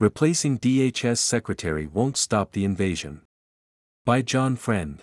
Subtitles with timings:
[0.00, 3.20] Replacing DHS Secretary Won't Stop the Invasion.
[4.06, 4.98] By John Friend.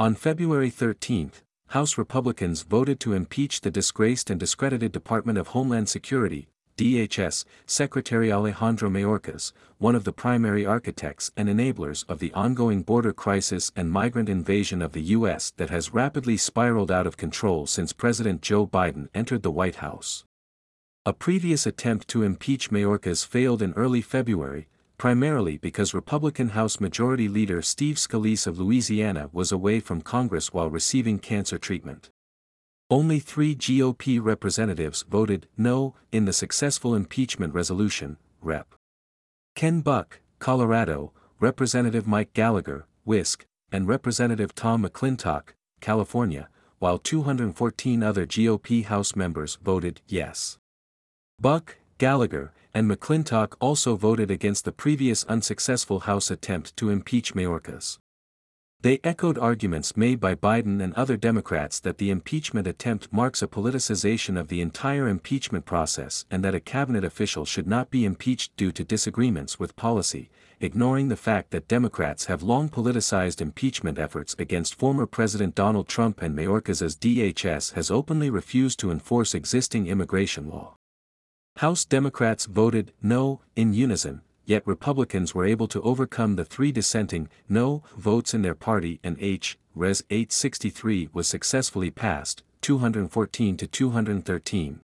[0.00, 1.30] On February 13,
[1.68, 8.32] House Republicans voted to impeach the disgraced and discredited Department of Homeland Security, DHS, Secretary
[8.32, 13.92] Alejandro Mayorkas, one of the primary architects and enablers of the ongoing border crisis and
[13.92, 15.52] migrant invasion of the U.S.
[15.56, 20.24] that has rapidly spiraled out of control since President Joe Biden entered the White House.
[21.06, 24.68] A previous attempt to impeach Mayorkas failed in early February,
[24.98, 30.68] primarily because Republican House Majority Leader Steve Scalise of Louisiana was away from Congress while
[30.68, 32.10] receiving cancer treatment.
[32.90, 38.74] Only three GOP representatives voted no in the successful impeachment resolution, Rep.
[39.54, 48.26] Ken Buck, Colorado, Representative Mike Gallagher, Whisk, and Representative Tom McClintock, California, while 214 other
[48.26, 50.58] GOP House members voted yes.
[51.42, 57.96] Buck, Gallagher, and McClintock also voted against the previous unsuccessful House attempt to impeach Mayorkas.
[58.82, 63.48] They echoed arguments made by Biden and other Democrats that the impeachment attempt marks a
[63.48, 68.54] politicization of the entire impeachment process and that a cabinet official should not be impeached
[68.58, 70.28] due to disagreements with policy,
[70.60, 76.20] ignoring the fact that Democrats have long politicized impeachment efforts against former President Donald Trump
[76.20, 80.76] and Mayorkas as DHS has openly refused to enforce existing immigration law.
[81.60, 87.28] House Democrats voted no in unison, yet Republicans were able to overcome the three dissenting
[87.50, 89.58] no votes in their party and H.
[89.74, 90.02] Res.
[90.08, 94.80] 863 was successfully passed, 214 to 213.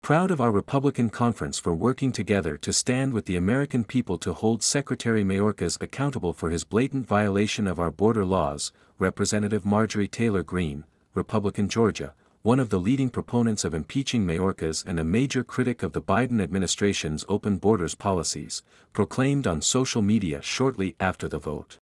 [0.00, 4.32] Proud of our Republican conference for working together to stand with the American people to
[4.32, 10.42] hold Secretary Mayorkas accountable for his blatant violation of our border laws, Representative Marjorie Taylor
[10.42, 15.82] Greene, Republican Georgia, one of the leading proponents of impeaching Mayorkas and a major critic
[15.82, 18.62] of the Biden administration's open borders policies,
[18.94, 21.76] proclaimed on social media shortly after the vote.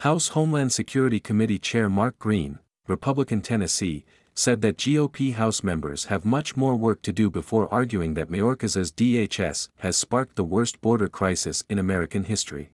[0.00, 2.58] House Homeland Security Committee Chair Mark Green,
[2.88, 4.04] Republican Tennessee,
[4.34, 8.92] said that GOP House members have much more work to do before arguing that Mayorkas's
[8.92, 12.70] DHS has sparked the worst border crisis in American history.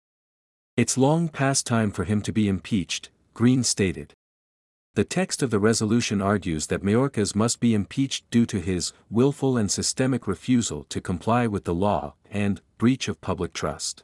[0.76, 4.14] It's long past time for him to be impeached, Green stated.
[4.96, 9.58] The text of the resolution argues that Mayorkas must be impeached due to his willful
[9.58, 14.04] and systemic refusal to comply with the law and breach of public trust.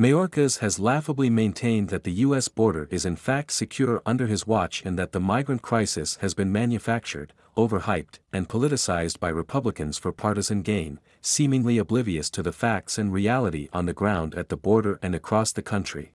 [0.00, 2.48] Mayorkas has laughably maintained that the U.S.
[2.48, 6.50] border is in fact secure under his watch and that the migrant crisis has been
[6.50, 13.12] manufactured, overhyped, and politicized by Republicans for partisan gain, seemingly oblivious to the facts and
[13.12, 16.12] reality on the ground at the border and across the country.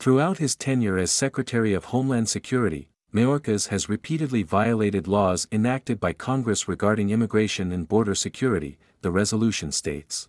[0.00, 6.12] Throughout his tenure as Secretary of Homeland Security, Mayorkas has repeatedly violated laws enacted by
[6.12, 10.28] Congress regarding immigration and border security, the resolution states.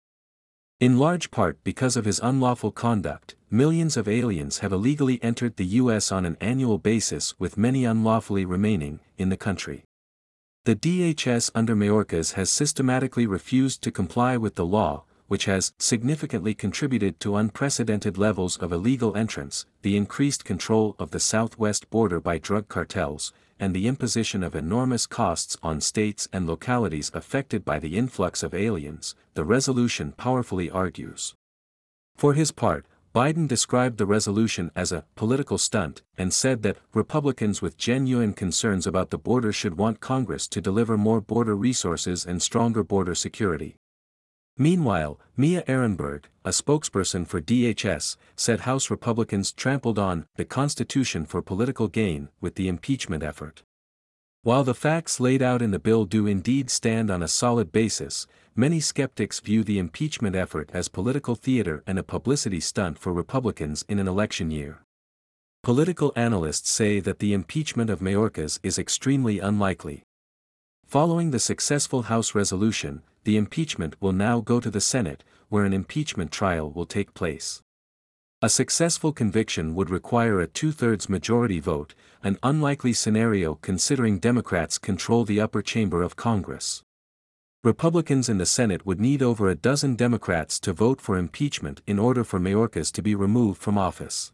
[0.79, 5.65] In large part because of his unlawful conduct, millions of aliens have illegally entered the
[5.81, 6.11] U.S.
[6.11, 9.83] on an annual basis with many unlawfully remaining in the country.
[10.65, 16.53] The DHS under Mayorkas has systematically refused to comply with the law, which has significantly
[16.53, 22.37] contributed to unprecedented levels of illegal entrance, the increased control of the southwest border by
[22.37, 27.97] drug cartels, and the imposition of enormous costs on states and localities affected by the
[27.97, 31.33] influx of aliens, the resolution powerfully argues.
[32.15, 37.61] For his part, Biden described the resolution as a political stunt and said that Republicans
[37.61, 42.41] with genuine concerns about the border should want Congress to deliver more border resources and
[42.41, 43.77] stronger border security.
[44.57, 51.41] Meanwhile, Mia Ehrenberg, a spokesperson for DHS, said House Republicans trampled on the Constitution for
[51.41, 53.63] political gain with the impeachment effort.
[54.43, 58.27] While the facts laid out in the bill do indeed stand on a solid basis,
[58.55, 63.83] many skeptics view the impeachment effort as political theater and a publicity stunt for Republicans
[63.89, 64.83] in an election year.
[65.63, 70.03] Political analysts say that the impeachment of Mayorkas is extremely unlikely.
[70.85, 75.73] Following the successful House resolution, the impeachment will now go to the Senate, where an
[75.73, 77.61] impeachment trial will take place.
[78.41, 85.25] A successful conviction would require a two-thirds majority vote, an unlikely scenario considering Democrats control
[85.25, 86.83] the upper chamber of Congress.
[87.63, 91.97] Republicans in the Senate would need over a dozen Democrats to vote for impeachment in
[91.97, 94.31] order for Mayorkas to be removed from office.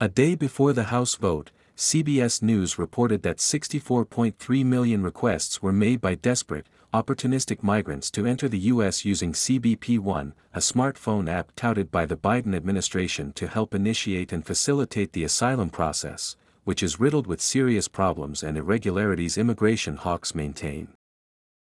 [0.00, 6.00] A day before the House vote, CBS News reported that 64.3 million requests were made
[6.00, 9.02] by desperate, opportunistic migrants to enter the U.S.
[9.02, 14.44] using CBP One, a smartphone app touted by the Biden administration to help initiate and
[14.44, 20.88] facilitate the asylum process, which is riddled with serious problems and irregularities immigration hawks maintain.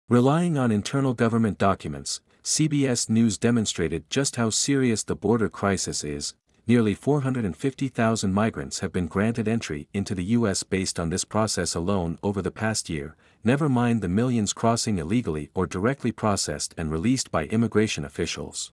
[0.10, 6.36] Relying on internal government documents, CBS News demonstrated just how serious the border crisis is.
[6.68, 10.64] Nearly 450,000 migrants have been granted entry into the U.S.
[10.64, 15.52] based on this process alone over the past year, never mind the millions crossing illegally
[15.54, 18.72] or directly processed and released by immigration officials.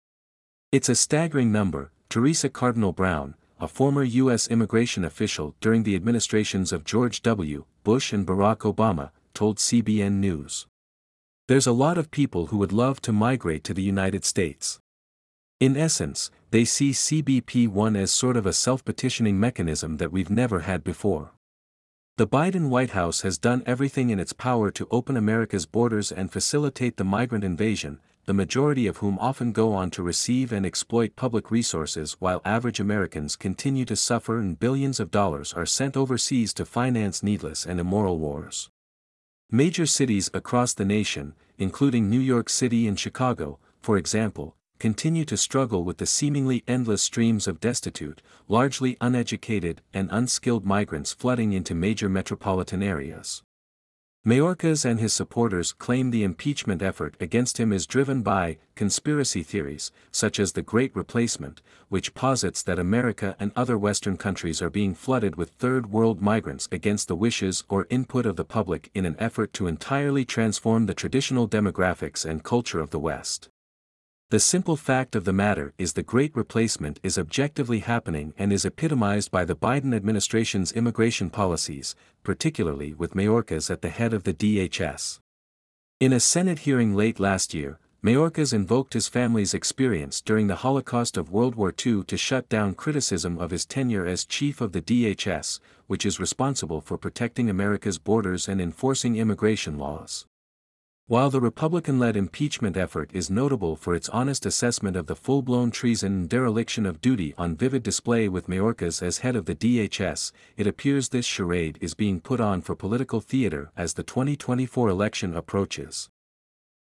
[0.72, 4.48] It's a staggering number, Teresa Cardinal Brown, a former U.S.
[4.48, 7.66] immigration official during the administrations of George W.
[7.84, 10.66] Bush and Barack Obama, told CBN News.
[11.46, 14.80] There's a lot of people who would love to migrate to the United States.
[15.58, 20.84] In essence, they see CBP1 as sort of a self-petitioning mechanism that we've never had
[20.84, 21.32] before.
[22.18, 26.30] The Biden White House has done everything in its power to open America's borders and
[26.30, 31.16] facilitate the migrant invasion, the majority of whom often go on to receive and exploit
[31.16, 36.52] public resources while average Americans continue to suffer and billions of dollars are sent overseas
[36.52, 38.68] to finance needless and immoral wars.
[39.50, 45.36] Major cities across the nation, including New York City and Chicago, for example, continue to
[45.36, 51.74] struggle with the seemingly endless streams of destitute, largely uneducated and unskilled migrants flooding into
[51.74, 53.42] major metropolitan areas.
[54.26, 59.92] Mayorkas and his supporters claim the impeachment effort against him is driven by conspiracy theories,
[60.10, 64.96] such as the Great Replacement, which posits that America and other Western countries are being
[64.96, 69.14] flooded with Third World migrants against the wishes or input of the public in an
[69.20, 73.48] effort to entirely transform the traditional demographics and culture of the West.
[74.30, 78.64] The simple fact of the matter is the great replacement is objectively happening and is
[78.64, 81.94] epitomized by the Biden administration's immigration policies,
[82.24, 85.20] particularly with Mayorkas at the head of the DHS.
[86.00, 91.16] In a Senate hearing late last year, Mayorkas invoked his family's experience during the Holocaust
[91.16, 94.82] of World War II to shut down criticism of his tenure as chief of the
[94.82, 100.26] DHS, which is responsible for protecting America's borders and enforcing immigration laws.
[101.08, 106.12] While the Republican-led impeachment effort is notable for its honest assessment of the full-blown treason
[106.12, 110.66] and dereliction of duty on vivid display with Mayorkas as head of the DHS, it
[110.66, 116.10] appears this charade is being put on for political theater as the 2024 election approaches.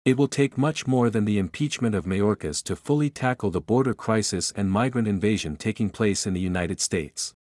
[0.04, 3.92] It will take much more than the impeachment of Mayorkas to fully tackle the border
[3.92, 7.34] crisis and migrant invasion taking place in the United States.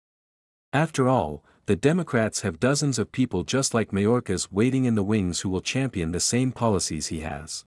[0.73, 5.41] After all, the Democrats have dozens of people just like Mayorkas waiting in the wings
[5.41, 7.65] who will champion the same policies he has.